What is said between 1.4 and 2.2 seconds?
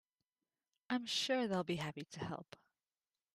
they'll be happy to